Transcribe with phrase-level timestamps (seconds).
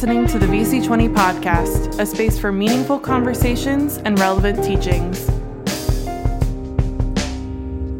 [0.00, 5.28] listening to the VC20 podcast, a space for meaningful conversations and relevant teachings.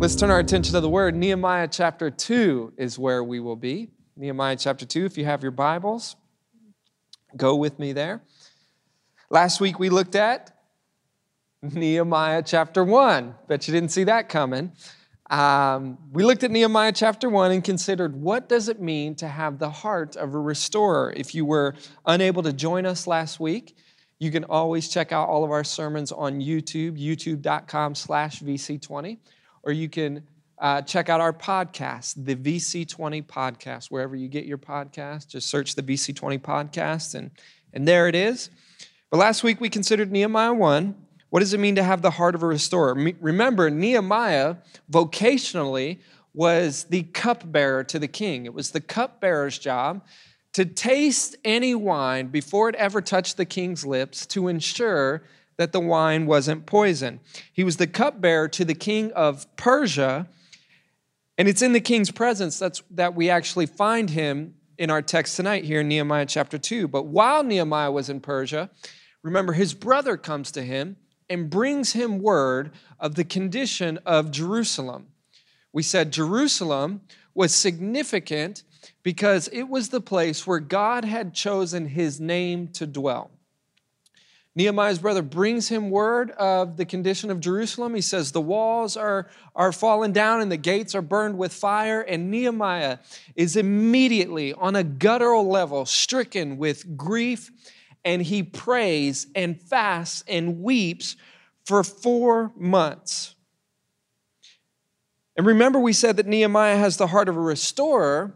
[0.01, 1.15] Let's turn our attention to the word.
[1.15, 3.91] Nehemiah chapter 2 is where we will be.
[4.17, 6.17] Nehemiah chapter 2, if you have your Bibles,
[7.37, 8.23] go with me there.
[9.29, 10.57] Last week we looked at
[11.61, 13.35] Nehemiah chapter 1.
[13.47, 14.73] Bet you didn't see that coming.
[15.31, 19.61] Um, we looked at Nehemiah chapter 1 and considered what does it mean to have
[19.61, 21.13] the heart of a restorer.
[21.17, 23.77] If you were unable to join us last week,
[24.19, 29.19] you can always check out all of our sermons on YouTube, youtube.com slash VC20,
[29.63, 30.25] or you can
[30.59, 35.29] uh, check out our podcast, the VC20 podcast, wherever you get your podcast.
[35.29, 37.31] Just search the VC20 podcast, and,
[37.73, 38.51] and there it is.
[39.11, 40.95] But last week we considered Nehemiah 1,
[41.31, 42.95] what does it mean to have the heart of a restorer?
[43.21, 44.57] Remember, Nehemiah
[44.91, 45.99] vocationally
[46.35, 48.45] was the cupbearer to the king.
[48.45, 50.05] It was the cupbearer's job
[50.53, 55.23] to taste any wine before it ever touched the king's lips to ensure
[55.57, 57.21] that the wine wasn't poison.
[57.53, 60.29] He was the cupbearer to the king of Persia,
[61.39, 65.37] and it's in the king's presence that's, that we actually find him in our text
[65.37, 66.89] tonight here in Nehemiah chapter 2.
[66.89, 68.71] But while Nehemiah was in Persia,
[69.23, 70.97] remember his brother comes to him
[71.31, 75.07] and brings him word of the condition of Jerusalem.
[75.73, 78.65] We said Jerusalem was significant
[79.03, 83.31] because it was the place where God had chosen his name to dwell.
[84.57, 87.95] Nehemiah's brother brings him word of the condition of Jerusalem.
[87.95, 92.01] He says, The walls are, are fallen down and the gates are burned with fire.
[92.01, 92.99] And Nehemiah
[93.37, 97.53] is immediately on a guttural level stricken with grief
[98.05, 101.17] and he prays and fasts and weeps
[101.65, 103.35] for four months.
[105.37, 108.35] And remember, we said that Nehemiah has the heart of a restorer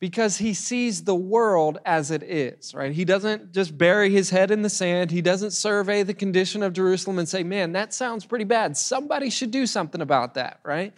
[0.00, 2.90] because he sees the world as it is, right?
[2.90, 5.12] He doesn't just bury his head in the sand.
[5.12, 8.76] He doesn't survey the condition of Jerusalem and say, man, that sounds pretty bad.
[8.76, 10.92] Somebody should do something about that, right?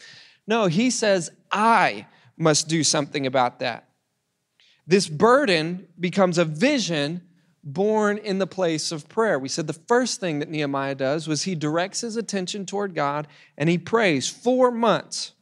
[0.46, 2.06] No, he says, I
[2.38, 3.88] must do something about that.
[4.86, 7.20] This burden becomes a vision
[7.64, 9.38] born in the place of prayer.
[9.38, 13.26] We said the first thing that Nehemiah does was he directs his attention toward God
[13.56, 15.32] and he prays four months.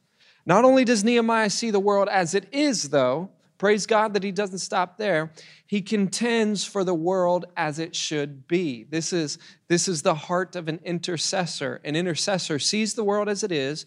[0.45, 4.31] Not only does Nehemiah see the world as it is, though, praise God that he
[4.31, 5.31] doesn't stop there,
[5.65, 8.83] he contends for the world as it should be.
[8.83, 11.81] This is, this is the heart of an intercessor.
[11.83, 13.85] An intercessor sees the world as it is,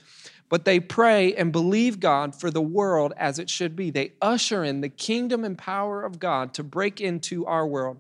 [0.48, 3.90] but they pray and believe God for the world as it should be.
[3.90, 7.98] They usher in the kingdom and power of God to break into our world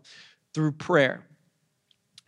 [0.54, 1.26] through prayer.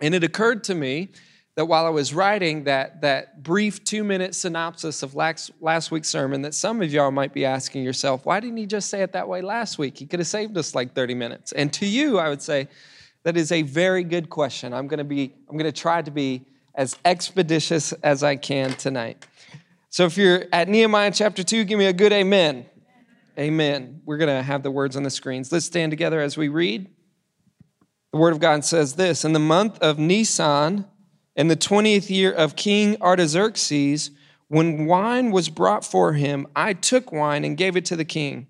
[0.00, 1.10] And it occurred to me
[1.54, 6.08] that while I was writing that, that brief two minute synopsis of last, last week's
[6.08, 9.12] sermon, that some of y'all might be asking yourself, why didn't he just say it
[9.12, 9.98] that way last week?
[9.98, 11.52] He could have saved us like 30 minutes.
[11.52, 12.68] And to you, I would say,
[13.24, 14.72] that is a very good question.
[14.72, 18.72] I'm going to be, I'm going to try to be as expeditious as I can
[18.74, 19.26] tonight.
[19.90, 22.66] So if you're at Nehemiah chapter 2, give me a good amen.
[23.38, 24.02] Amen.
[24.04, 25.50] We're going to have the words on the screens.
[25.50, 26.88] Let's stand together as we read.
[28.12, 30.86] The Word of God says this In the month of Nisan,
[31.36, 34.10] in the 20th year of King Artaxerxes,
[34.48, 38.48] when wine was brought for him, I took wine and gave it to the king.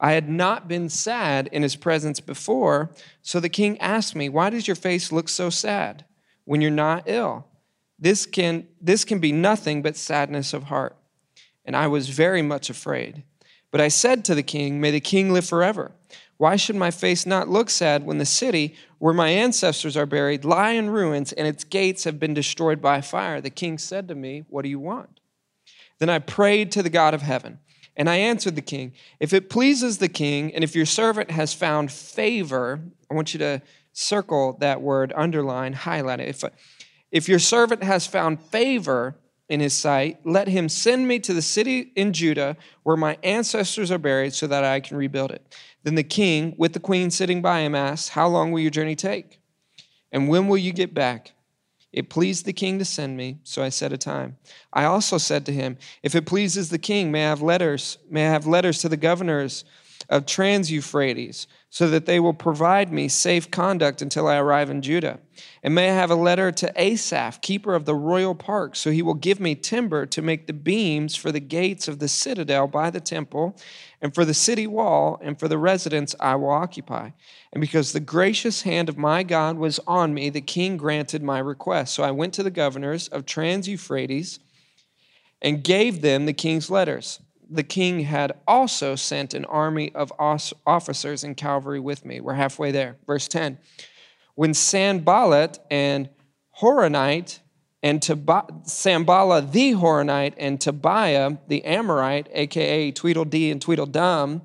[0.00, 2.90] I had not been sad in his presence before,
[3.20, 6.04] so the king asked me, Why does your face look so sad
[6.44, 7.49] when you're not ill?
[8.00, 10.96] This can, this can be nothing but sadness of heart.
[11.64, 13.22] And I was very much afraid.
[13.70, 15.92] But I said to the king, May the king live forever.
[16.38, 20.44] Why should my face not look sad when the city where my ancestors are buried
[20.44, 23.42] lie in ruins and its gates have been destroyed by fire?
[23.42, 25.20] The king said to me, What do you want?
[25.98, 27.58] Then I prayed to the God of heaven.
[27.96, 31.52] And I answered the king, If it pleases the king, and if your servant has
[31.52, 33.60] found favor, I want you to
[33.92, 36.28] circle that word, underline, highlight it.
[36.28, 36.44] If,
[37.10, 39.16] if your servant has found favor
[39.48, 43.90] in his sight, let him send me to the city in Judah where my ancestors
[43.90, 45.56] are buried so that I can rebuild it.
[45.82, 48.94] Then the king, with the queen sitting by him, asked, How long will your journey
[48.94, 49.40] take?
[50.12, 51.32] And when will you get back?
[51.92, 54.36] It pleased the king to send me, so I set a time.
[54.72, 58.26] I also said to him, If it pleases the king, may I have letters, may
[58.26, 59.64] I have letters to the governors
[60.08, 64.82] of Trans Euphrates, so that they will provide me safe conduct until I arrive in
[64.82, 65.20] Judah.
[65.62, 69.02] And may I have a letter to Asaph, keeper of the royal park, so he
[69.02, 72.90] will give me timber to make the beams for the gates of the citadel by
[72.90, 73.56] the temple,
[74.02, 77.10] and for the city wall, and for the residence I will occupy.
[77.52, 81.38] And because the gracious hand of my God was on me, the king granted my
[81.38, 81.94] request.
[81.94, 84.40] So I went to the governors of Trans Euphrates
[85.40, 87.20] and gave them the king's letters.
[87.50, 92.20] The king had also sent an army of officers and cavalry with me.
[92.20, 92.96] We're halfway there.
[93.06, 93.58] Verse 10.
[94.36, 96.08] When Sanballat and
[96.60, 97.40] Horonite
[97.82, 104.42] and Tob- Sanballat the Horonite and Tobiah the Amorite, aka Tweedledee and Tweedledum,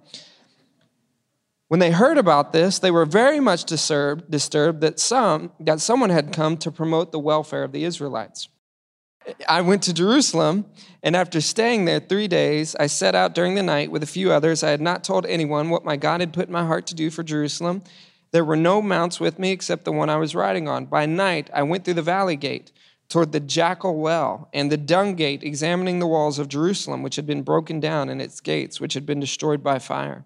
[1.68, 6.10] when they heard about this, they were very much disturbed, disturbed that some that someone
[6.10, 8.50] had come to promote the welfare of the Israelites.
[9.48, 10.66] I went to Jerusalem,
[11.01, 14.31] and after staying there three days, I set out during the night with a few
[14.31, 14.63] others.
[14.63, 17.10] I had not told anyone what my God had put in my heart to do
[17.10, 17.83] for Jerusalem.
[18.31, 20.86] There were no mounts with me except the one I was riding on.
[20.86, 22.72] By night, I went through the valley gate
[23.07, 27.28] toward the jackal well and the dung gate, examining the walls of Jerusalem, which had
[27.28, 30.25] been broken down, and its gates, which had been destroyed by fire.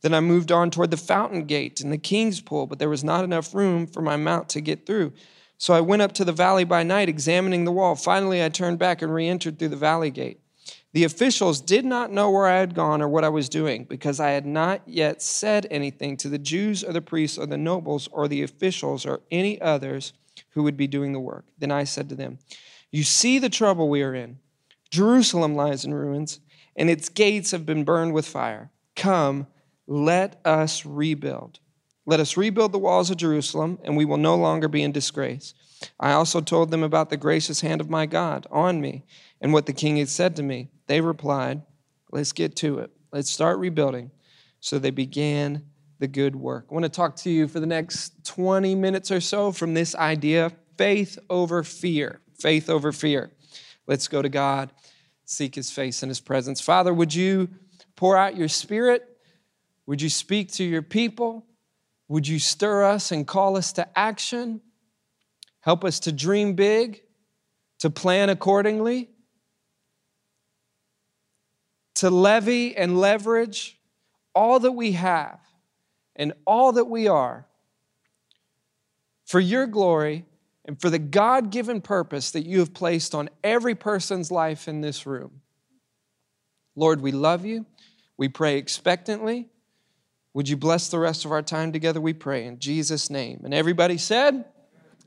[0.00, 3.04] Then I moved on toward the fountain gate and the king's pool, but there was
[3.04, 5.12] not enough room for my mount to get through.
[5.60, 7.94] So I went up to the valley by night, examining the wall.
[7.94, 10.40] Finally, I turned back and re entered through the valley gate.
[10.94, 14.20] The officials did not know where I had gone or what I was doing, because
[14.20, 18.08] I had not yet said anything to the Jews or the priests or the nobles
[18.10, 20.14] or the officials or any others
[20.52, 21.44] who would be doing the work.
[21.58, 22.38] Then I said to them,
[22.90, 24.38] You see the trouble we are in.
[24.90, 26.40] Jerusalem lies in ruins,
[26.74, 28.70] and its gates have been burned with fire.
[28.96, 29.46] Come,
[29.86, 31.60] let us rebuild
[32.10, 35.54] let us rebuild the walls of Jerusalem, and we will no longer be in disgrace.
[36.00, 39.04] I also told them about the gracious hand of my God on me
[39.40, 40.70] and what the king had said to me.
[40.88, 41.62] They replied,
[42.10, 42.90] Let's get to it.
[43.12, 44.10] Let's start rebuilding.
[44.58, 45.66] So they began
[46.00, 46.66] the good work.
[46.68, 49.94] I want to talk to you for the next 20 minutes or so from this
[49.94, 52.20] idea faith over fear.
[52.40, 53.30] Faith over fear.
[53.86, 54.72] Let's go to God,
[55.26, 56.60] seek his face and his presence.
[56.60, 57.50] Father, would you
[57.94, 59.06] pour out your spirit?
[59.86, 61.46] Would you speak to your people?
[62.10, 64.60] Would you stir us and call us to action?
[65.60, 67.02] Help us to dream big,
[67.78, 69.10] to plan accordingly,
[71.94, 73.78] to levy and leverage
[74.34, 75.38] all that we have
[76.16, 77.46] and all that we are
[79.24, 80.24] for your glory
[80.64, 84.80] and for the God given purpose that you have placed on every person's life in
[84.80, 85.42] this room.
[86.74, 87.66] Lord, we love you.
[88.16, 89.48] We pray expectantly.
[90.34, 92.00] Would you bless the rest of our time together?
[92.00, 93.40] We pray in Jesus' name.
[93.44, 94.44] And everybody said,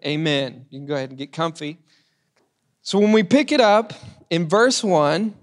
[0.05, 0.65] Amen.
[0.69, 1.79] You can go ahead and get comfy.
[2.81, 3.93] So when we pick it up
[4.29, 5.33] in verse 1,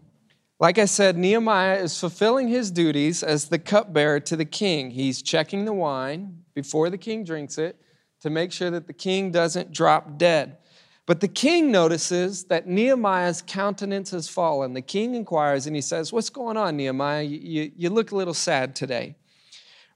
[0.58, 4.90] like I said, Nehemiah is fulfilling his duties as the cupbearer to the king.
[4.90, 7.80] He's checking the wine before the king drinks it
[8.20, 10.58] to make sure that the king doesn't drop dead.
[11.06, 14.74] But the king notices that Nehemiah's countenance has fallen.
[14.74, 17.22] The king inquires and he says, What's going on, Nehemiah?
[17.22, 19.16] You, you, you look a little sad today.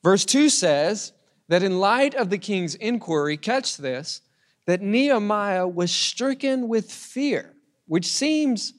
[0.04, 1.14] Verse 2 says
[1.48, 4.20] that in light of the king's inquiry, catch this,
[4.66, 7.54] that Nehemiah was stricken with fear,
[7.86, 8.74] which seems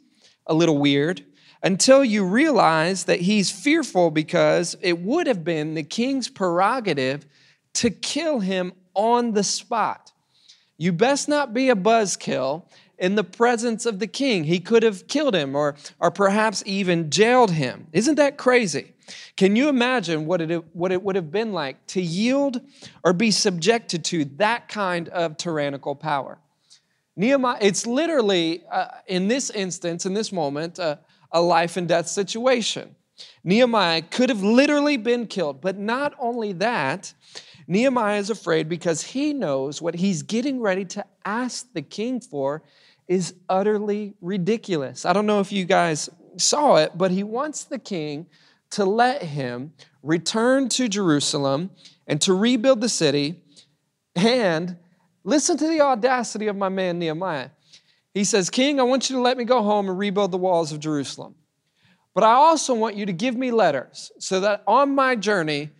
[0.46, 1.26] a little weird
[1.64, 7.26] until you realize that he's fearful because it would have been the king's prerogative
[7.74, 10.12] to kill him on the spot.
[10.78, 12.66] You best not be a buzzkill
[13.00, 14.44] in the presence of the king.
[14.44, 17.88] He could have killed him or, or perhaps even jailed him.
[17.94, 18.94] Isn't that crazy?
[19.36, 22.62] Can you imagine what it, what it would have been like to yield
[23.04, 26.38] or be subjected to that kind of tyrannical power?
[27.16, 30.98] Nehemiah, it's literally, uh, in this instance, in this moment, uh,
[31.32, 32.96] a life and death situation.
[33.44, 37.14] Nehemiah could have literally been killed, but not only that,
[37.68, 42.64] Nehemiah is afraid because he knows what he's getting ready to ask the king for
[43.08, 45.06] is utterly ridiculous.
[45.06, 48.28] I don't know if you guys saw it, but he wants the king
[48.72, 51.72] to let him return to Jerusalem
[52.08, 53.42] and to rebuild the city.
[54.16, 54.78] And
[55.24, 57.50] listen to the audacity of my man Nehemiah.
[58.14, 60.72] He says, King, I want you to let me go home and rebuild the walls
[60.72, 61.36] of Jerusalem.
[62.14, 65.72] But I also want you to give me letters so that on my journey,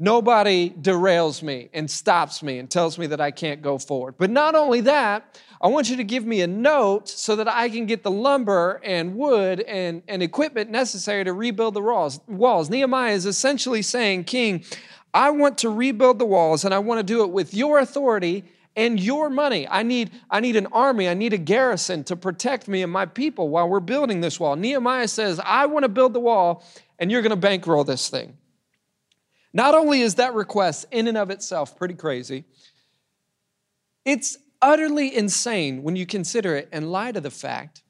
[0.00, 4.14] nobody derails me and stops me and tells me that I can't go forward.
[4.16, 7.68] But not only that, I want you to give me a note so that I
[7.68, 12.18] can get the lumber and wood and, and equipment necessary to rebuild the walls.
[12.26, 12.70] walls.
[12.70, 14.64] Nehemiah is essentially saying, King,
[15.12, 18.44] I want to rebuild the walls and I want to do it with your authority
[18.76, 19.68] and your money.
[19.68, 23.04] I need, I need an army, I need a garrison to protect me and my
[23.04, 24.56] people while we're building this wall.
[24.56, 26.64] Nehemiah says, I want to build the wall
[26.98, 28.38] and you're going to bankroll this thing.
[29.52, 32.44] Not only is that request in and of itself pretty crazy,
[34.04, 37.82] it's utterly insane when you consider it in light of the fact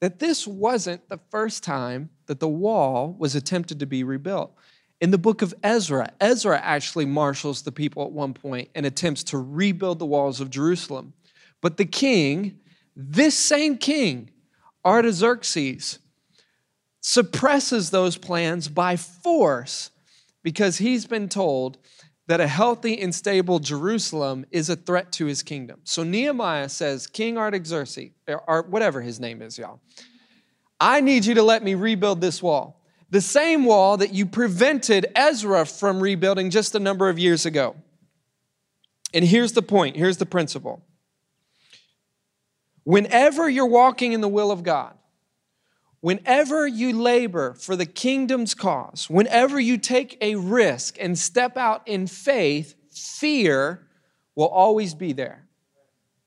[0.00, 4.52] that this wasn't the first time that the wall was attempted to be rebuilt.
[5.00, 9.24] In the book of Ezra, Ezra actually marshals the people at one point and attempts
[9.24, 11.14] to rebuild the walls of Jerusalem.
[11.60, 12.60] But the king,
[12.94, 14.30] this same king,
[14.84, 15.98] Artaxerxes,
[17.00, 19.90] suppresses those plans by force
[20.42, 21.78] because he's been told
[22.26, 25.80] that a healthy and stable Jerusalem is a threat to his kingdom.
[25.84, 29.80] So Nehemiah says, King Artaxerxes, or whatever his name is, y'all,
[30.78, 32.80] I need you to let me rebuild this wall.
[33.10, 37.74] The same wall that you prevented Ezra from rebuilding just a number of years ago.
[39.12, 40.84] And here's the point, here's the principle.
[42.84, 44.94] Whenever you're walking in the will of God,
[46.00, 51.86] Whenever you labor for the kingdom's cause, whenever you take a risk and step out
[51.86, 53.86] in faith, fear
[54.34, 55.46] will always be there.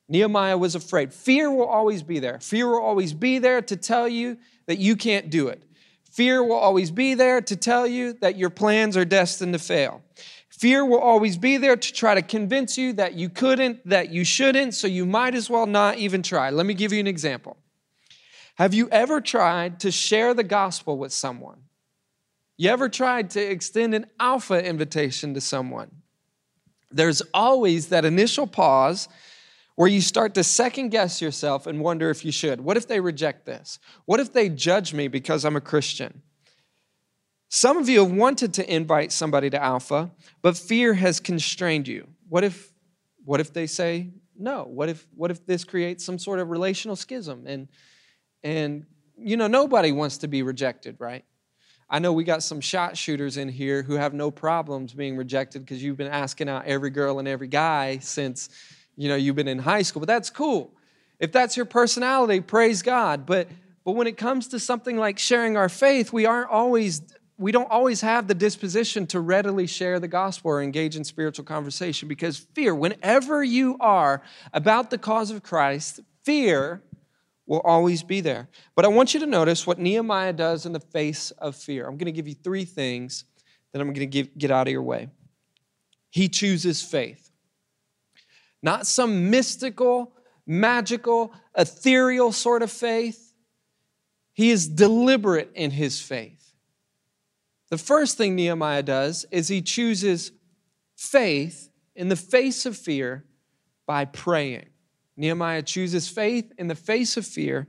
[0.08, 1.12] Nehemiah was afraid.
[1.12, 2.40] Fear will always be there.
[2.40, 4.38] Fear will always be there to tell you
[4.68, 5.64] that you can't do it.
[6.12, 10.04] Fear will always be there to tell you that your plans are destined to fail.
[10.50, 14.24] Fear will always be there to try to convince you that you couldn't, that you
[14.24, 16.52] shouldn't, so you might as well not even try.
[16.52, 17.58] Let me give you an example.
[18.56, 21.64] Have you ever tried to share the gospel with someone?
[22.58, 26.04] You ever tried to extend an alpha invitation to someone?
[26.92, 29.10] There's always that initial pause
[29.76, 32.62] where you start to second guess yourself and wonder if you should.
[32.62, 33.80] What if they reject this?
[34.06, 36.22] What if they judge me because I'm a Christian?
[37.50, 40.12] Some of you have wanted to invite somebody to Alpha,
[40.44, 42.08] but fear has constrained you.
[42.30, 42.72] What if
[43.26, 44.64] what if they say no?
[44.64, 47.68] What if what if this creates some sort of relational schism and
[48.44, 48.86] and,
[49.18, 51.24] you know, nobody wants to be rejected, right?
[51.90, 55.64] I know we got some shot shooters in here who have no problems being rejected
[55.64, 58.50] because you've been asking out every girl and every guy since,
[58.96, 60.00] you know, you've been in high school.
[60.00, 60.74] But that's cool.
[61.20, 63.26] If that's your personality, praise God.
[63.26, 63.48] But
[63.86, 67.02] but when it comes to something like sharing our faith, we aren't always
[67.38, 71.44] we don't always have the disposition to readily share the gospel or engage in spiritual
[71.44, 74.22] conversation because fear, whenever you are
[74.54, 76.82] about the cause of Christ, fear
[77.46, 78.48] will always be there.
[78.76, 81.86] But I want you to notice what Nehemiah does in the face of fear.
[81.86, 83.26] I'm going to give you three things
[83.72, 85.10] that I'm going to give, get out of your way.
[86.10, 87.32] He chooses faith,
[88.62, 90.14] not some mystical,
[90.46, 93.34] magical, ethereal sort of faith.
[94.34, 96.54] He is deliberate in his faith.
[97.70, 100.32] The first thing Nehemiah does is he chooses
[100.96, 103.26] faith in the face of fear
[103.86, 104.70] by praying.
[105.16, 107.68] Nehemiah chooses faith in the face of fear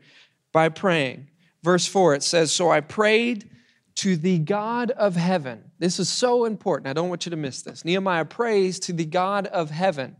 [0.52, 1.28] by praying.
[1.62, 3.50] Verse 4, it says, So I prayed
[3.96, 5.70] to the God of heaven.
[5.78, 6.88] This is so important.
[6.88, 7.84] I don't want you to miss this.
[7.84, 10.16] Nehemiah prays to the God of heaven.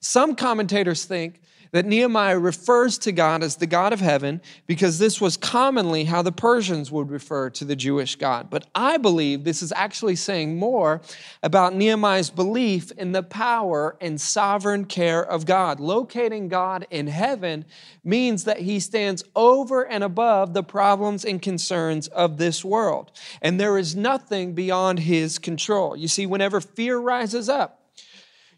[0.00, 5.20] Some commentators think that Nehemiah refers to God as the God of heaven because this
[5.20, 8.50] was commonly how the Persians would refer to the Jewish God.
[8.50, 11.00] But I believe this is actually saying more
[11.42, 15.80] about Nehemiah's belief in the power and sovereign care of God.
[15.80, 17.64] Locating God in heaven
[18.02, 23.12] means that he stands over and above the problems and concerns of this world.
[23.40, 25.96] And there is nothing beyond his control.
[25.96, 27.79] You see, whenever fear rises up,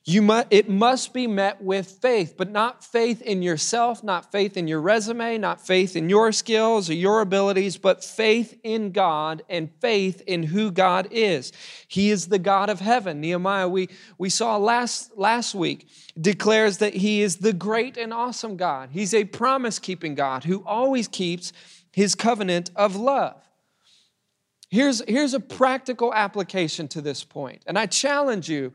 [0.04, 4.56] you must, it must be met with faith, but not faith in yourself, not faith
[4.56, 9.42] in your resume, not faith in your skills or your abilities, but faith in God
[9.48, 11.52] and faith in who God is.
[11.86, 13.20] He is the God of heaven.
[13.20, 15.88] Nehemiah, we, we saw last, last week,
[16.20, 18.88] declares that He is the great and awesome God.
[18.90, 21.52] He's a promise keeping God who always keeps
[21.92, 23.40] His covenant of love.
[24.68, 28.72] Here's, here's a practical application to this point, and I challenge you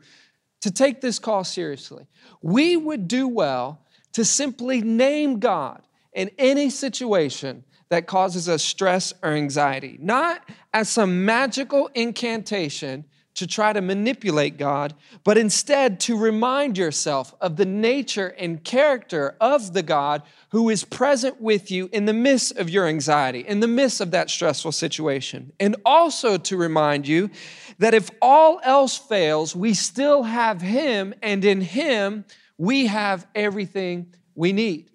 [0.60, 2.06] to take this call seriously.
[2.42, 3.80] We would do well
[4.12, 10.42] to simply name God in any situation that causes us stress or anxiety, not
[10.74, 13.04] as some magical incantation
[13.38, 19.36] to try to manipulate God, but instead to remind yourself of the nature and character
[19.40, 23.60] of the God who is present with you in the midst of your anxiety, in
[23.60, 25.52] the midst of that stressful situation.
[25.60, 27.30] And also to remind you
[27.78, 32.24] that if all else fails, we still have Him, and in Him,
[32.56, 34.90] we have everything we need.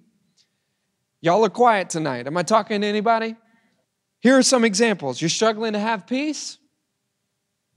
[1.22, 2.28] Y'all are quiet tonight.
[2.28, 3.38] Am I talking to anybody?
[4.20, 5.22] Here are some examples.
[5.22, 6.58] You're struggling to have peace?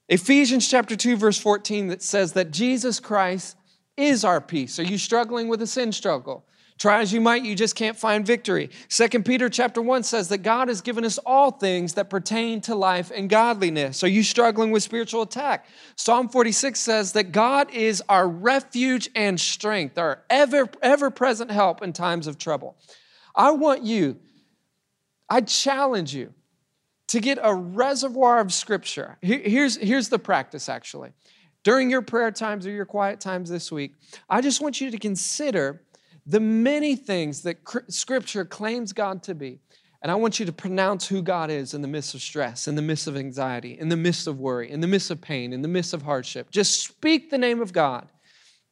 [0.08, 3.56] Ephesians chapter 2, verse 14, that says that Jesus Christ
[3.96, 4.78] is our peace.
[4.78, 6.44] Are you struggling with a sin struggle?
[6.78, 8.68] Try as you might, you just can't find victory.
[8.88, 12.75] Second Peter chapter 1 says that God has given us all things that pertain to
[12.75, 14.04] life and godliness.
[14.04, 15.66] Are you struggling with spiritual attack?
[15.96, 21.82] Psalm 46 says that God is our refuge and strength, our ever, ever present help
[21.82, 22.76] in times of trouble.
[23.34, 24.18] I want you,
[25.30, 26.34] I challenge you
[27.08, 29.18] to get a reservoir of scripture.
[29.22, 31.12] Here's, here's the practice actually.
[31.62, 33.94] During your prayer times or your quiet times this week,
[34.30, 35.82] I just want you to consider
[36.26, 37.58] the many things that
[37.88, 39.60] Scripture claims God to be.
[40.02, 42.75] And I want you to pronounce who God is in the midst of stress, in
[42.75, 45.62] the midst of anxiety, in the midst of worry, in the midst of pain, in
[45.62, 46.50] the midst of hardship.
[46.50, 48.08] Just speak the name of God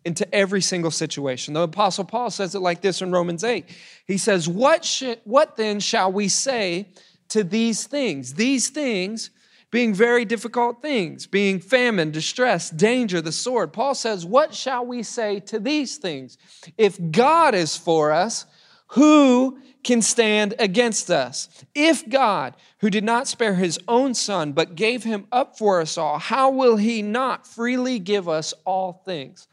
[0.05, 1.55] into every single situation.
[1.55, 3.64] The Apostle Paul says it like this in Romans 8.
[4.07, 6.88] He says, What, what then shall we say
[7.28, 8.35] to these things?
[8.35, 9.31] These things
[9.71, 13.73] being very difficult things, being famine, distress, danger, the sword.
[13.73, 16.38] Paul says, What shall we say to these things?
[16.78, 18.47] If God is for us,
[18.88, 21.49] who can stand against us?
[21.75, 25.99] If God, who did not spare his own son, but gave him up for us
[25.99, 29.49] all, how will he not freely give us all things?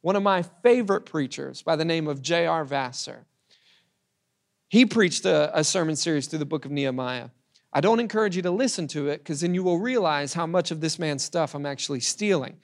[0.00, 2.64] One of my favorite preachers by the name of J.R.
[2.64, 3.26] Vassar,
[4.68, 7.28] he preached a, a sermon series through the book of Nehemiah.
[7.72, 10.70] I don't encourage you to listen to it because then you will realize how much
[10.70, 12.56] of this man's stuff I'm actually stealing.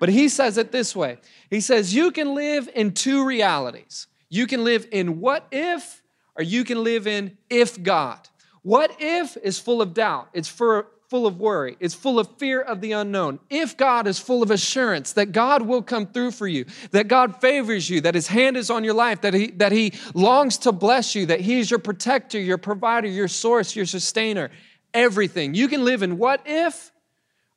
[0.00, 1.18] But he says it this way
[1.50, 4.06] He says, You can live in two realities.
[4.30, 6.02] You can live in what if,
[6.36, 8.18] or you can live in if God.
[8.62, 12.60] What if is full of doubt, it's for, full of worry, it's full of fear
[12.60, 13.38] of the unknown.
[13.48, 17.40] If God is full of assurance that God will come through for you, that God
[17.40, 20.72] favors you, that His hand is on your life, that He, that he longs to
[20.72, 24.50] bless you, that He is your protector, your provider, your source, your sustainer,
[24.92, 25.54] everything.
[25.54, 26.90] You can live in what if,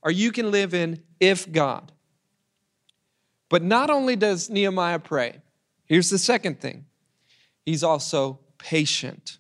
[0.04, 1.92] or you can live in if God.
[3.50, 5.42] But not only does Nehemiah pray,
[5.86, 6.86] here's the second thing
[7.66, 9.40] he's also patient.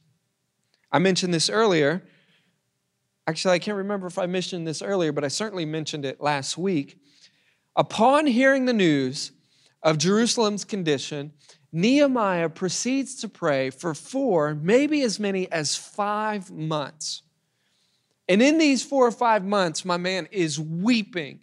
[0.91, 2.01] I mentioned this earlier
[3.27, 6.57] Actually, I can't remember if I mentioned this earlier, but I certainly mentioned it last
[6.57, 6.97] week.
[7.75, 9.33] Upon hearing the news
[9.83, 11.33] of Jerusalem's condition,
[11.73, 17.23] Nehemiah proceeds to pray for four, maybe as many as five months.
[18.29, 21.41] And in these four or five months, my man is weeping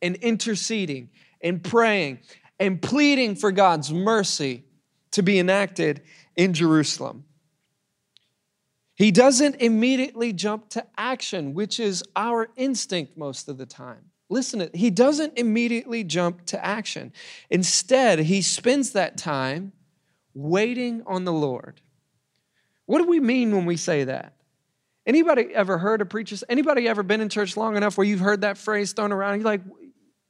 [0.00, 1.10] and interceding
[1.40, 2.20] and praying
[2.60, 4.64] and pleading for God's mercy
[5.10, 6.02] to be enacted
[6.36, 7.24] in Jerusalem.
[8.94, 14.10] He doesn't immediately jump to action, which is our instinct most of the time.
[14.28, 17.12] Listen, he doesn't immediately jump to action.
[17.50, 19.72] Instead, he spends that time
[20.32, 21.80] waiting on the Lord.
[22.86, 24.34] What do we mean when we say that?
[25.06, 26.36] Anybody ever heard a preacher?
[26.48, 29.40] Anybody ever been in church long enough where you've heard that phrase thrown around?
[29.40, 29.60] You're like,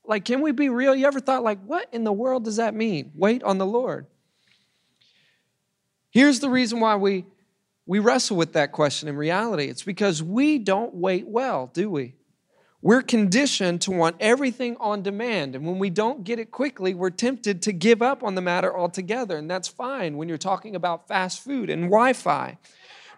[0.05, 0.95] like, can we be real?
[0.95, 3.13] You ever thought, like, what in the world does that mean?
[3.15, 4.07] Wait on the Lord.
[6.11, 7.25] Here's the reason why we
[7.87, 9.65] we wrestle with that question in reality.
[9.65, 12.15] It's because we don't wait well, do we?
[12.81, 15.55] We're conditioned to want everything on demand.
[15.55, 18.77] And when we don't get it quickly, we're tempted to give up on the matter
[18.77, 19.39] altogether.
[19.39, 22.59] And that's fine when you're talking about fast food and Wi Fi.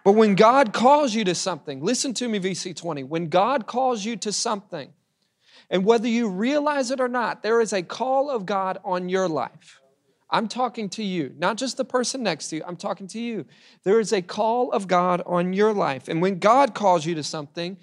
[0.05, 3.05] But when God calls you to something, listen to me, VC20.
[3.09, 4.93] When God calls you to something,
[5.69, 9.27] and whether you realize it or not, there is a call of God on your
[9.27, 9.81] life.
[10.29, 12.63] I'm talking to you, not just the person next to you.
[12.67, 13.45] I'm talking to you.
[13.83, 16.07] There is a call of God on your life.
[16.07, 17.77] And when God calls you to something,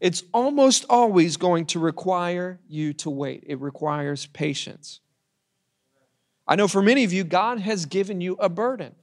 [0.00, 3.44] it's almost always going to require you to wait.
[3.46, 5.00] It requires patience.
[6.46, 8.94] I know for many of you, God has given you a burden.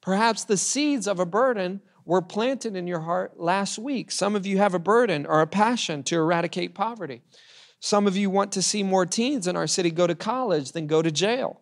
[0.00, 4.12] Perhaps the seeds of a burden were planted in your heart last week.
[4.12, 7.22] Some of you have a burden or a passion to eradicate poverty.
[7.80, 10.86] Some of you want to see more teens in our city go to college than
[10.86, 11.60] go to jail.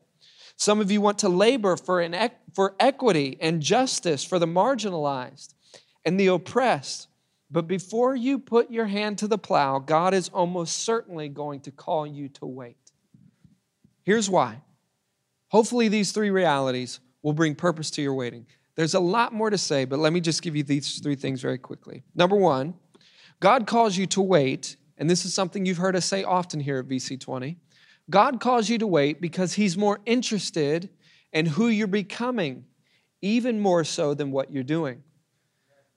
[0.57, 5.55] Some of you want to labor for, an, for equity and justice for the marginalized
[6.05, 7.09] and the oppressed.
[7.51, 11.71] But before you put your hand to the plow, God is almost certainly going to
[11.71, 12.77] call you to wait.
[14.03, 14.63] Here's why.
[15.49, 18.47] Hopefully, these three realities will bring purpose to your waiting.
[18.75, 21.41] There's a lot more to say, but let me just give you these three things
[21.41, 22.03] very quickly.
[22.15, 22.75] Number one,
[23.41, 26.79] God calls you to wait, and this is something you've heard us say often here
[26.79, 27.57] at VC20.
[28.11, 30.91] God calls you to wait because He's more interested
[31.33, 32.65] in who you're becoming,
[33.23, 35.03] even more so than what you're doing.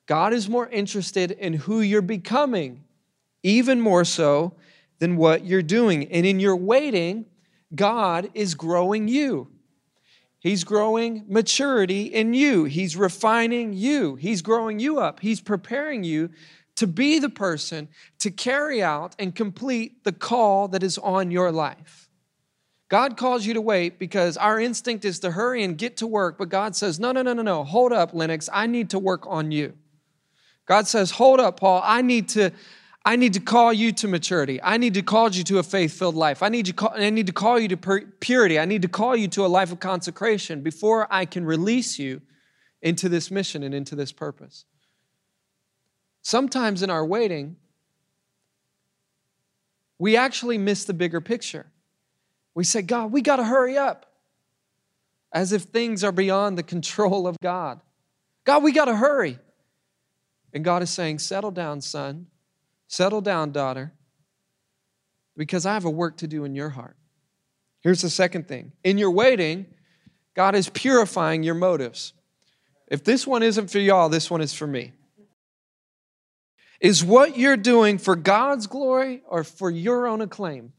[0.06, 2.84] God is more interested in who you're becoming,
[3.44, 4.54] even more so
[5.00, 6.06] than what you're doing.
[6.12, 7.26] And in your waiting,
[7.76, 9.50] God is growing you.
[10.40, 12.64] He's growing maturity in you.
[12.64, 14.16] He's refining you.
[14.16, 15.20] He's growing you up.
[15.20, 16.30] He's preparing you
[16.78, 21.52] to be the person to carry out and complete the call that is on your
[21.52, 22.10] life.
[22.90, 26.38] God calls you to wait because our instinct is to hurry and get to work,
[26.38, 29.28] but God says, no, no, no, no, no, hold up, Lennox, I need to work
[29.28, 29.74] on you.
[30.66, 32.52] God says, hold up, Paul, I need to.
[33.06, 34.62] I need to call you to maturity.
[34.62, 36.44] I need to call you to a faith-filled life.
[36.44, 37.78] I need, you I need to call you to
[38.20, 38.60] purity.
[38.60, 42.22] I need to call you to a life of consecration before I can release you
[42.82, 44.66] into this mission and into this purpose.
[46.28, 47.56] Sometimes in our waiting,
[49.98, 51.68] we actually miss the bigger picture.
[52.54, 54.06] We say, God, we got to hurry up,
[55.32, 57.80] as if things are beyond the control of God.
[58.44, 59.40] God, we got to hurry.
[60.54, 62.28] And God is saying, Settle down, son.
[62.90, 63.94] Settle down, daughter,
[65.38, 66.98] because I have a work to do in your heart.
[67.80, 69.66] Here's the second thing in your waiting,
[70.36, 72.12] God is purifying your motives.
[72.90, 74.92] If this one isn't for y'all, this one is for me.
[76.80, 80.74] Is what you're doing for God's glory or for your own acclaim?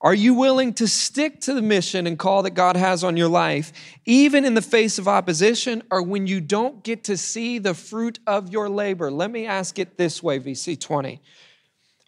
[0.00, 3.28] Are you willing to stick to the mission and call that God has on your
[3.28, 3.72] life,
[4.04, 8.18] even in the face of opposition or when you don't get to see the fruit
[8.26, 9.10] of your labor?
[9.10, 11.22] Let me ask it this way, VC 20.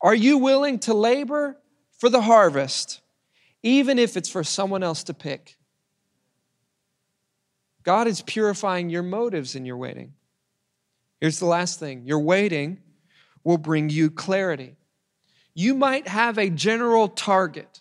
[0.03, 1.57] Are you willing to labor
[1.99, 3.01] for the harvest,
[3.63, 5.57] even if it's for someone else to pick?
[7.83, 10.16] God is purifying your motives in your waiting.
[11.21, 12.79] Here's the last thing your waiting
[13.45, 14.77] will bring you clarity.
[15.55, 17.81] You might have a general target,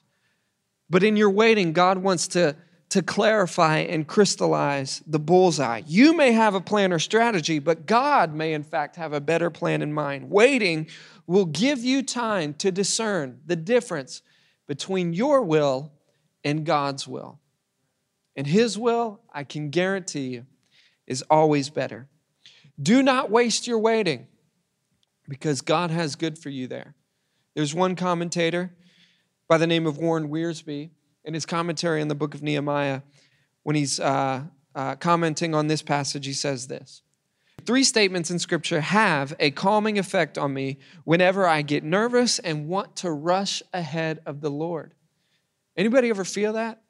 [0.90, 2.56] but in your waiting, God wants to,
[2.90, 5.82] to clarify and crystallize the bullseye.
[5.86, 9.50] You may have a plan or strategy, but God may, in fact, have a better
[9.50, 10.30] plan in mind.
[10.30, 10.88] Waiting
[11.28, 14.22] will give you time to discern the difference
[14.68, 15.92] between your will
[16.44, 17.40] and God's will.
[18.36, 20.46] And His will, I can guarantee you,
[21.08, 22.08] is always better.
[22.82, 24.28] Do not waste your waiting
[25.28, 26.96] because God has good for you there.
[27.56, 28.74] There's one commentator
[29.48, 30.90] by the name of Warren Wiersbe
[31.24, 33.02] in his commentary on the book of Nehemiah.
[33.64, 34.44] When he's uh,
[34.76, 37.02] uh, commenting on this passage, he says this
[37.66, 42.68] Three statements in Scripture have a calming effect on me whenever I get nervous and
[42.68, 44.94] want to rush ahead of the Lord.
[45.76, 46.82] Anybody ever feel that?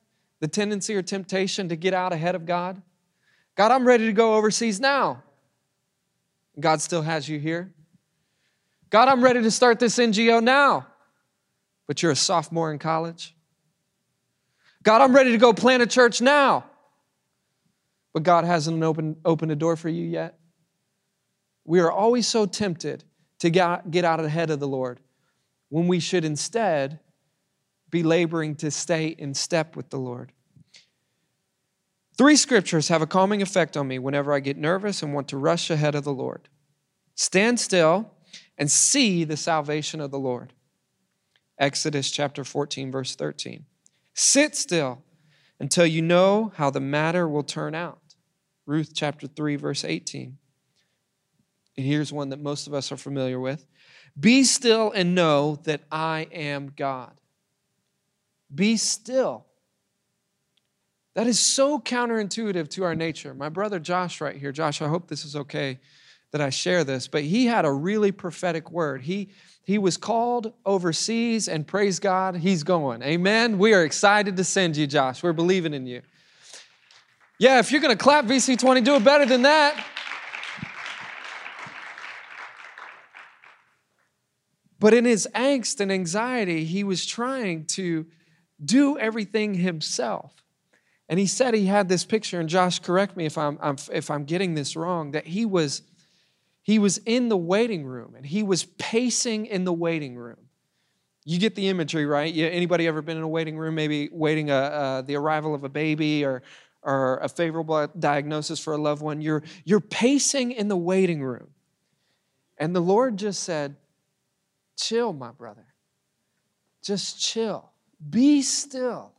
[0.41, 2.82] The tendency or temptation to get out ahead of God?
[3.56, 5.24] God, I'm ready to go overseas now.
[6.60, 7.74] God still has you here.
[8.89, 10.88] God, I'm ready to start this NGO now,
[11.88, 13.36] but you're a sophomore in college.
[14.84, 16.65] God, I'm ready to go plant a church now,
[18.13, 20.39] but God hasn't opened, opened a door for you yet.
[21.65, 23.04] We are always so tempted
[23.39, 25.00] to get, get out ahead of the Lord
[25.70, 27.00] when we should instead
[27.89, 30.32] be laboring to stay in step with the Lord.
[32.17, 35.38] Three scriptures have a calming effect on me whenever I get nervous and want to
[35.38, 36.47] rush ahead of the Lord.
[37.15, 38.12] Stand still
[38.58, 40.54] and see the salvation of the Lord.
[41.58, 43.65] Exodus chapter 14, verse 13.
[44.13, 45.04] Sit still
[45.60, 47.99] until you know how the matter will turn out.
[48.65, 50.38] Ruth chapter 3, verse 18.
[51.78, 53.65] And here's one that most of us are familiar with
[54.17, 57.19] Be still and know that I am God.
[58.54, 59.45] Be still
[61.15, 63.34] that is so counterintuitive to our nature.
[63.34, 65.80] My brother Josh, right here, Josh, I hope this is okay
[66.32, 69.01] that I share this, but he had a really prophetic word.
[69.01, 69.30] He,
[69.63, 73.01] he was called overseas, and praise God, he's going.
[73.01, 73.58] Amen.
[73.58, 75.23] We are excited to send you, Josh.
[75.23, 76.01] We're believing in you.
[77.39, 79.86] Yeah, if you're going to clap VC20, do it better than that.
[84.80, 88.06] But in his angst and anxiety, he was trying to
[88.63, 90.45] do everything himself.
[91.08, 94.10] And he said he had this picture, and Josh, correct me if I'm, I'm, if
[94.10, 95.84] I'm getting this wrong, that he was,
[96.63, 100.38] he was in the waiting room and he was pacing in the waiting room.
[101.24, 102.36] You get the imagery, right?
[102.36, 105.70] Anybody ever been in a waiting room, maybe waiting a, uh, the arrival of a
[105.70, 106.41] baby or,
[106.82, 109.22] or a favorable diagnosis for a loved one?
[109.22, 111.50] You're, you're pacing in the waiting room.
[112.58, 113.76] And the Lord just said,
[114.78, 115.65] Chill, my brother.
[116.84, 117.72] Just chill.
[118.08, 119.14] Be still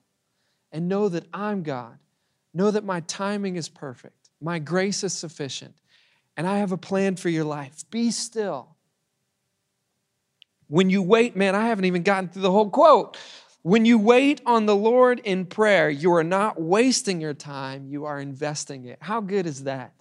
[0.72, 1.98] and know that I'm God.
[2.54, 5.74] Know that my timing is perfect, my grace is sufficient,
[6.36, 7.84] and I have a plan for your life.
[7.90, 8.76] Be still.
[10.68, 13.16] When you wait, man, I haven't even gotten through the whole quote.
[13.62, 18.04] When you wait on the Lord in prayer, you are not wasting your time, you
[18.04, 18.98] are investing it.
[19.00, 19.92] How good is that?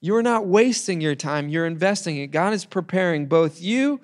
[0.00, 2.28] You are not wasting your time, you're investing it.
[2.28, 4.00] God is preparing both you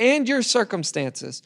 [0.00, 1.42] and your circumstances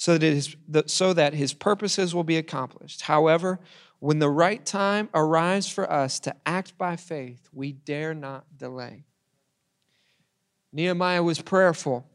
[0.00, 3.02] so that, his, so that his purposes will be accomplished.
[3.02, 3.60] However,
[3.98, 9.04] when the right time arrives for us to act by faith, we dare not delay.
[10.72, 12.06] Nehemiah was prayerful.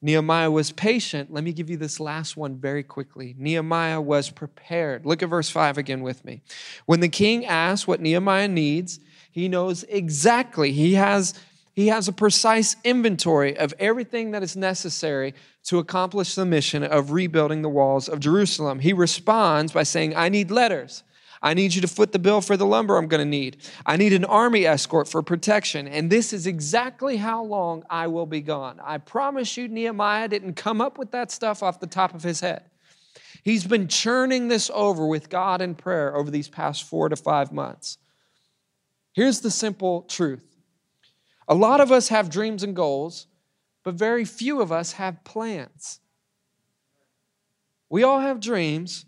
[0.00, 1.30] Nehemiah was patient.
[1.30, 3.34] Let me give you this last one very quickly.
[3.36, 5.04] Nehemiah was prepared.
[5.04, 6.40] Look at verse 5 again with me.
[6.86, 8.98] When the king asks what Nehemiah needs,
[9.30, 10.72] he knows exactly.
[10.72, 11.34] He has
[11.74, 17.12] he has a precise inventory of everything that is necessary to accomplish the mission of
[17.12, 18.80] rebuilding the walls of Jerusalem.
[18.80, 21.02] He responds by saying, I need letters.
[21.42, 23.58] I need you to foot the bill for the lumber I'm going to need.
[23.84, 25.86] I need an army escort for protection.
[25.86, 28.80] And this is exactly how long I will be gone.
[28.82, 32.40] I promise you, Nehemiah didn't come up with that stuff off the top of his
[32.40, 32.64] head.
[33.42, 37.52] He's been churning this over with God in prayer over these past four to five
[37.52, 37.98] months.
[39.12, 40.42] Here's the simple truth
[41.46, 43.26] A lot of us have dreams and goals,
[43.84, 46.00] but very few of us have plans.
[47.88, 49.06] We all have dreams,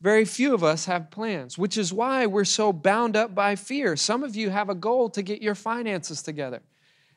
[0.00, 3.94] very few of us have plans, which is why we're so bound up by fear.
[3.96, 6.62] Some of you have a goal to get your finances together,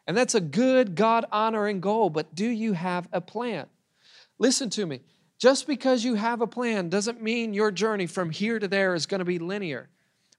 [0.06, 3.66] and that's a good, God honoring goal, but do you have a plan?
[4.38, 5.02] Listen to me.
[5.40, 9.06] Just because you have a plan doesn't mean your journey from here to there is
[9.06, 9.90] going to be linear.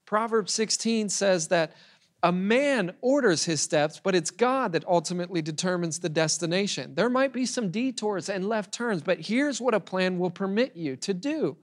[0.05, 1.73] Proverbs 16 says that
[2.21, 6.95] a man orders his steps, but it's God that ultimately determines the destination.
[6.95, 10.75] There might be some detours and left turns, but here's what a plan will permit
[10.75, 11.57] you to do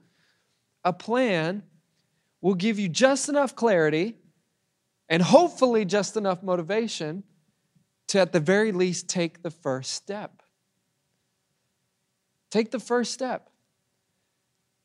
[0.83, 1.63] a plan
[2.39, 4.15] will give you just enough clarity
[5.09, 7.23] and hopefully just enough motivation
[8.07, 10.41] to, at the very least, take the first step.
[12.49, 13.49] Take the first step.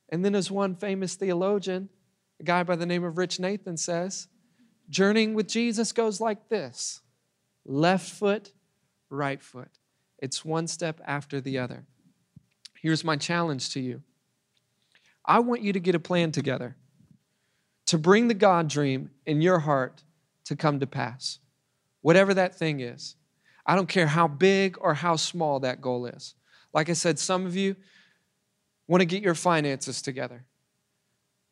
[0.08, 1.88] And then, as one famous theologian,
[2.40, 4.28] a guy by the name of Rich Nathan says,
[4.92, 7.00] journeying with Jesus goes like this
[7.64, 8.52] left foot,
[9.10, 9.70] right foot.
[10.18, 11.86] It's one step after the other.
[12.80, 14.02] Here's my challenge to you
[15.24, 16.76] I want you to get a plan together
[17.86, 20.04] to bring the God dream in your heart
[20.44, 21.38] to come to pass,
[22.02, 23.16] whatever that thing is.
[23.64, 26.34] I don't care how big or how small that goal is.
[26.74, 27.76] Like I said, some of you
[28.88, 30.44] want to get your finances together.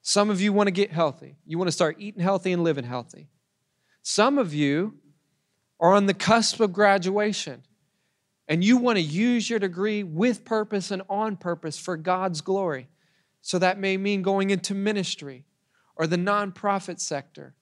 [0.02, 1.36] Some of you want to get healthy.
[1.46, 3.28] You want to start eating healthy and living healthy.
[4.02, 4.94] Some of you
[5.78, 7.62] are on the cusp of graduation
[8.48, 12.88] and you want to use your degree with purpose and on purpose for God's glory.
[13.42, 15.44] So that may mean going into ministry
[15.96, 17.54] or the nonprofit sector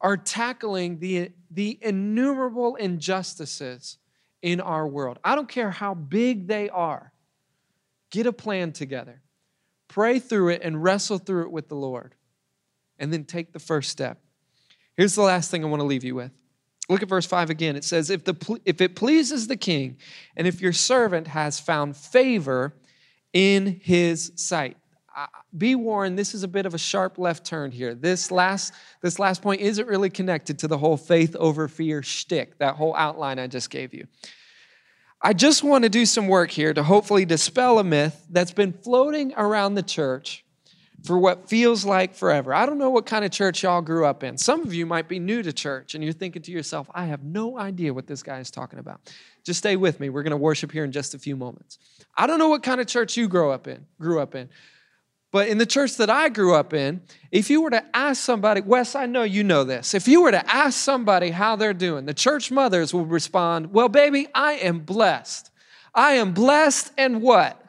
[0.00, 3.98] or tackling the, the innumerable injustices
[4.42, 5.18] in our world.
[5.24, 7.12] I don't care how big they are.
[8.10, 9.22] Get a plan together.
[9.88, 12.14] Pray through it and wrestle through it with the Lord.
[12.98, 14.18] And then take the first step.
[14.96, 16.30] Here's the last thing I want to leave you with.
[16.88, 17.76] Look at verse 5 again.
[17.76, 19.96] It says, if, the, if it pleases the king,
[20.36, 22.74] and if your servant has found favor
[23.32, 24.76] in his sight
[25.56, 27.94] be warned, this is a bit of a sharp left turn here.
[27.94, 32.58] This last, this last point isn't really connected to the whole faith over fear shtick,
[32.58, 34.06] that whole outline I just gave you.
[35.26, 38.74] I just want to do some work here to hopefully dispel a myth that's been
[38.74, 40.44] floating around the church
[41.02, 42.52] for what feels like forever.
[42.52, 44.36] I don't know what kind of church y'all grew up in.
[44.36, 47.24] Some of you might be new to church and you're thinking to yourself, I have
[47.24, 49.00] no idea what this guy is talking about.
[49.44, 50.10] Just stay with me.
[50.10, 51.78] We're going to worship here in just a few moments.
[52.14, 54.50] I don't know what kind of church you grow up in, grew up in.
[55.34, 57.00] But in the church that I grew up in,
[57.32, 59.92] if you were to ask somebody, Wes, I know you know this.
[59.92, 63.88] If you were to ask somebody how they're doing, the church mothers would respond, Well,
[63.88, 65.50] baby, I am blessed.
[65.92, 67.60] I am blessed and what?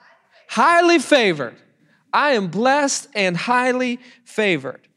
[0.47, 1.55] Highly favored.
[2.13, 4.87] I am blessed and highly favored.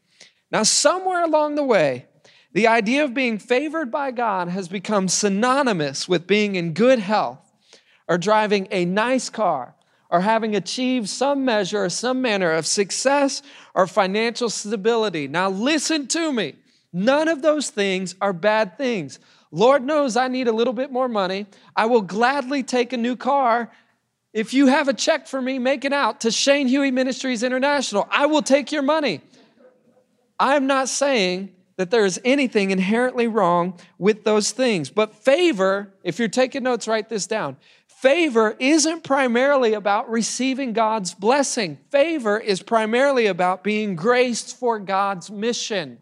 [0.51, 2.05] Now, somewhere along the way,
[2.53, 7.51] the idea of being favored by God has become synonymous with being in good health
[8.07, 9.73] or driving a nice car
[10.09, 13.41] or having achieved some measure or some manner of success
[13.75, 15.27] or financial stability.
[15.27, 16.55] Now, listen to me.
[16.91, 19.19] None of those things are bad things.
[19.51, 21.45] Lord knows I need a little bit more money.
[21.75, 23.71] I will gladly take a new car.
[24.33, 28.07] If you have a check for me, make it out to Shane Huey Ministries International.
[28.11, 29.21] I will take your money.
[30.39, 34.89] I'm not saying that there is anything inherently wrong with those things.
[34.89, 37.57] But favor, if you're taking notes, write this down.
[37.99, 41.77] Favor isn't primarily about receiving God's blessing.
[41.89, 45.97] Favor is primarily about being graced for God's mission.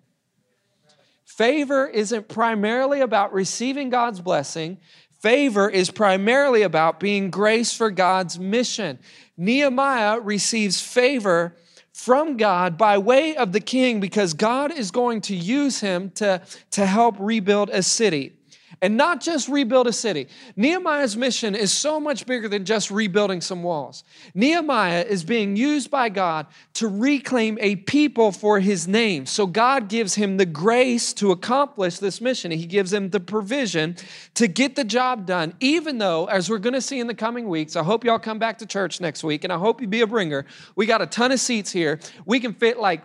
[1.25, 4.77] Favor isn't primarily about receiving God's blessing.
[5.21, 8.99] Favor is primarily about being graced for God's mission.
[9.35, 11.55] Nehemiah receives favor
[11.93, 16.43] from God by way of the king because God is going to use him to,
[16.69, 18.36] to help rebuild a city
[18.81, 20.27] and not just rebuild a city.
[20.55, 24.03] Nehemiah's mission is so much bigger than just rebuilding some walls.
[24.33, 29.25] Nehemiah is being used by God to reclaim a people for his name.
[29.25, 32.51] So God gives him the grace to accomplish this mission.
[32.51, 33.95] He gives him the provision
[34.35, 37.47] to get the job done, even though, as we're going to see in the coming
[37.47, 40.01] weeks, I hope y'all come back to church next week and I hope you be
[40.01, 40.45] a bringer.
[40.75, 41.99] We got a ton of seats here.
[42.25, 43.01] We can fit like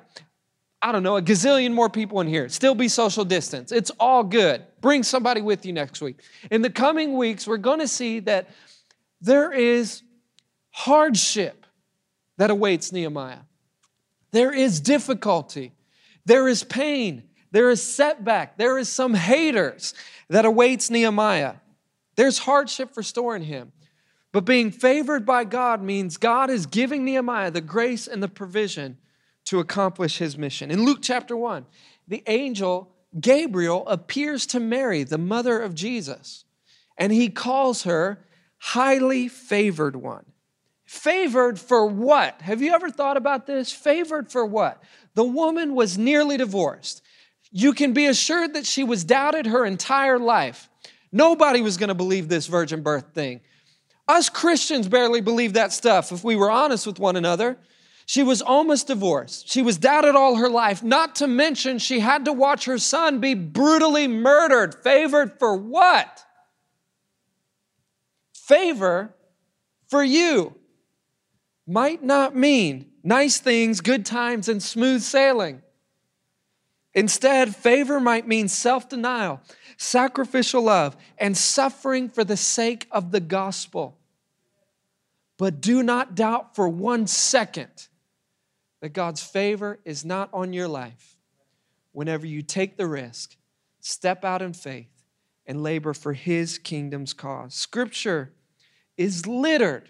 [0.82, 2.48] I don't know, a gazillion more people in here.
[2.48, 3.70] Still be social distance.
[3.70, 4.64] It's all good.
[4.80, 6.20] Bring somebody with you next week.
[6.50, 8.50] In the coming weeks, we're going to see that
[9.20, 10.02] there is
[10.72, 11.66] hardship
[12.38, 13.38] that awaits Nehemiah.
[14.32, 15.72] There is difficulty.
[16.24, 17.22] There is pain.
[17.52, 18.58] There is setback.
[18.58, 19.94] There is some haters
[20.30, 21.54] that awaits Nehemiah.
[22.16, 23.70] There's hardship for storing him.
[24.32, 28.96] But being favored by God means God is giving Nehemiah the grace and the provision
[29.46, 30.70] to accomplish his mission.
[30.70, 31.66] In Luke chapter 1,
[32.08, 36.44] the angel Gabriel appears to Mary, the mother of Jesus,
[36.96, 38.24] and he calls her
[38.58, 40.24] highly favored one.
[40.84, 42.40] Favored for what?
[42.42, 43.72] Have you ever thought about this?
[43.72, 44.82] Favored for what?
[45.14, 47.02] The woman was nearly divorced.
[47.50, 50.68] You can be assured that she was doubted her entire life.
[51.10, 53.40] Nobody was going to believe this virgin birth thing.
[54.08, 57.58] Us Christians barely believe that stuff if we were honest with one another.
[58.06, 59.48] She was almost divorced.
[59.48, 63.20] She was doubted all her life, not to mention she had to watch her son
[63.20, 64.74] be brutally murdered.
[64.82, 66.24] Favored for what?
[68.34, 69.14] Favor
[69.88, 70.56] for you
[71.66, 75.62] might not mean nice things, good times, and smooth sailing.
[76.94, 79.40] Instead, favor might mean self denial,
[79.76, 83.96] sacrificial love, and suffering for the sake of the gospel.
[85.38, 87.88] But do not doubt for one second
[88.82, 91.16] that God's favor is not on your life
[91.92, 93.36] whenever you take the risk,
[93.80, 95.04] step out in faith,
[95.46, 97.54] and labor for His kingdom's cause.
[97.54, 98.32] Scripture
[98.96, 99.88] is littered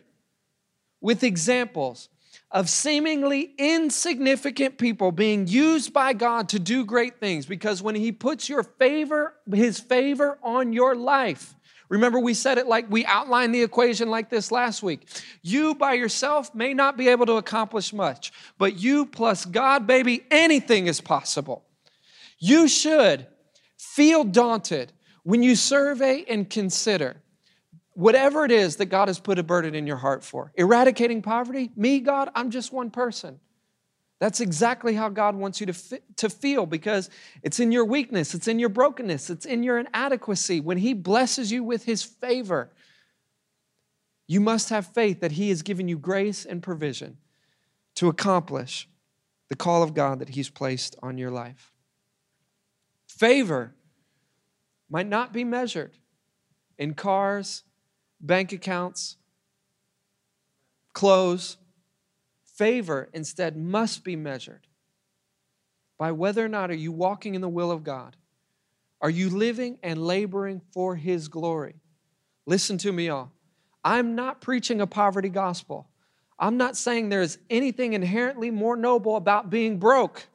[1.01, 2.11] with examples
[2.51, 8.13] of seemingly insignificant people being used by God to do great things because when he
[8.13, 11.55] puts your favor his favor on your life
[11.93, 15.07] remember we said it like we outlined the equation like this last week
[15.43, 20.25] you by yourself may not be able to accomplish much but you plus God baby
[20.31, 21.65] anything is possible
[22.39, 23.27] you should
[23.77, 27.23] feel daunted when you survey and consider
[27.95, 30.53] whatever it is that God has put a burden in your heart for.
[30.57, 33.39] Eradicating poverty, me, God, I'm just one person.
[34.23, 37.11] That's exactly how God wants you to, to feel because
[37.43, 40.61] it's in your weakness, it's in your brokenness, it's in your inadequacy.
[40.61, 42.71] When He blesses you with His favor,
[44.29, 47.17] you must have faith that He has given you grace and provision
[47.97, 48.89] to accomplish
[49.49, 51.73] the call of God that He's placed on your life.
[53.09, 53.75] Favor
[54.89, 55.99] might not be measured
[56.79, 57.65] in cars,
[58.21, 59.17] bank accounts,
[60.93, 61.57] clothes.
[62.53, 64.67] Favor instead must be measured
[65.99, 68.17] by whether or not are you walking in the will of God?
[69.01, 71.77] Are you living and laboring for his glory?
[72.47, 73.33] Listen to me all.
[73.85, 75.89] I'm not preaching a poverty gospel.
[76.39, 80.27] I'm not saying there is anything inherently more noble about being broke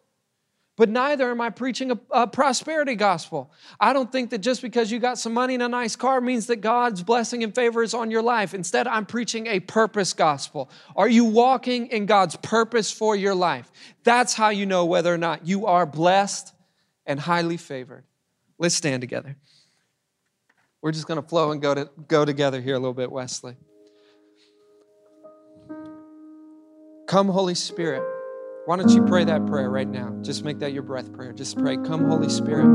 [0.78, 3.52] but neither am I preaching a, a, prosperity gospel.
[3.80, 6.46] I don't think that just because you got some money and a nice car means
[6.48, 8.54] that God's blessing and favor is on your life.
[8.54, 10.70] Instead, I'm preaching a purpose gospel.
[10.96, 13.70] Are you walking in God's purpose for your life?
[14.04, 16.54] That's how you know whether or not you are blessed
[17.08, 18.04] and highly favored.
[18.60, 19.36] Let's stand together.
[20.84, 23.58] We're just going to flow and go, to, go together here a little bit, Wesley.
[27.08, 28.17] Come, Holy Spirit.
[28.68, 30.14] Why don't you pray that prayer right now?
[30.24, 31.32] Just make that your breath prayer.
[31.32, 32.66] Just pray, Come, Holy Spirit.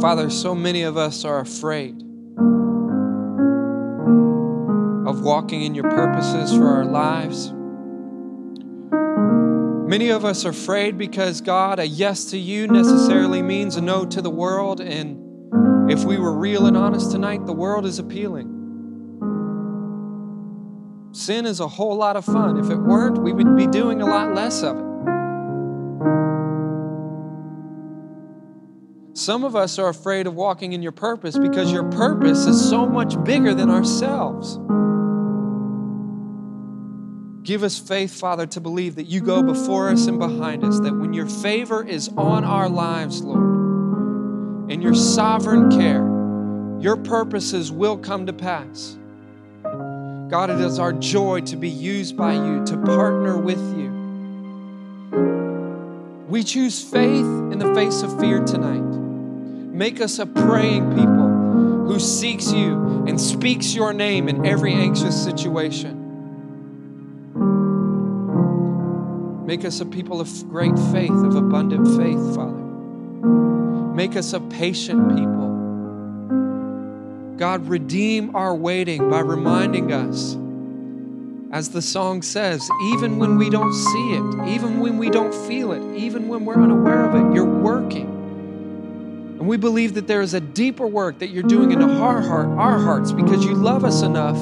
[0.00, 1.96] Father, so many of us are afraid
[5.06, 7.52] of walking in your purposes for our lives.
[9.88, 14.04] Many of us are afraid because, God, a yes to you necessarily means a no
[14.04, 14.82] to the world.
[14.82, 18.54] And if we were real and honest tonight, the world is appealing.
[21.12, 22.58] Sin is a whole lot of fun.
[22.58, 24.84] If it weren't, we would be doing a lot less of it.
[29.16, 32.84] Some of us are afraid of walking in your purpose because your purpose is so
[32.84, 34.60] much bigger than ourselves.
[37.48, 40.94] Give us faith, Father, to believe that you go before us and behind us, that
[40.94, 46.06] when your favor is on our lives, Lord, in your sovereign care,
[46.78, 48.98] your purposes will come to pass.
[49.62, 53.88] God, it is our joy to be used by you, to partner with you.
[56.28, 58.82] We choose faith in the face of fear tonight.
[59.74, 65.24] Make us a praying people who seeks you and speaks your name in every anxious
[65.24, 66.07] situation.
[69.48, 72.52] Make us a people of great faith, of abundant faith, Father.
[73.94, 75.48] Make us a patient people.
[77.38, 80.36] God, redeem our waiting by reminding us,
[81.50, 85.72] as the song says, even when we don't see it, even when we don't feel
[85.72, 88.06] it, even when we're unaware of it, you're working.
[89.38, 92.48] And we believe that there is a deeper work that you're doing in our, heart,
[92.48, 94.36] our hearts because you love us enough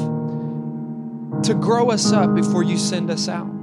[1.44, 3.55] to grow us up before you send us out.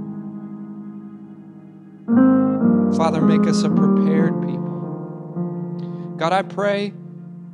[2.95, 6.15] Father, make us a prepared people.
[6.17, 6.93] God, I pray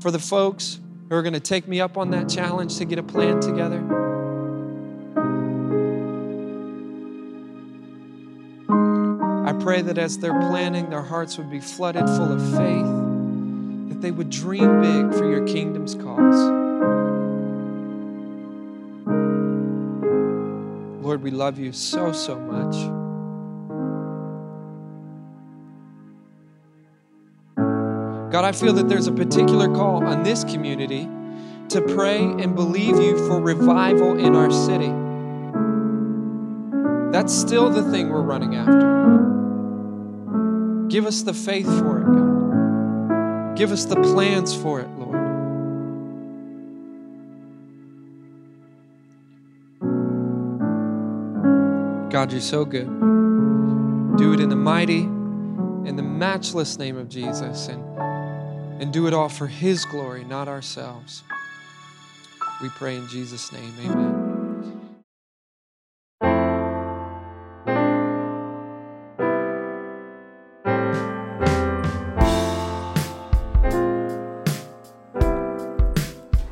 [0.02, 3.00] for the folks who are going to take me up on that challenge to get
[3.00, 3.80] a plan together.
[9.48, 14.02] I pray that as they're planning, their hearts would be flooded full of faith, that
[14.02, 16.52] they would dream big for your kingdom's cause.
[21.02, 23.09] Lord, we love you so, so much.
[28.32, 31.10] God, I feel that there's a particular call on this community
[31.70, 34.94] to pray and believe you for revival in our city.
[37.12, 39.00] That's still the thing we're running after.
[40.90, 43.58] Give us the faith for it, God.
[43.58, 45.10] Give us the plans for it, Lord.
[52.12, 52.88] God, you're so good.
[54.18, 57.84] Do it in the mighty and the matchless name of Jesus and,
[58.80, 61.24] and do it all for His glory, not ourselves.
[62.62, 63.74] We pray in Jesus' name.
[63.82, 64.30] Amen.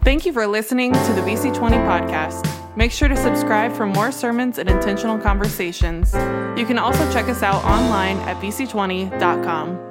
[0.04, 2.78] Thank you for listening to the BC20 podcast.
[2.78, 6.14] Make sure to subscribe for more sermons and intentional conversations.
[6.58, 9.87] You can also check us out online at bc20.com.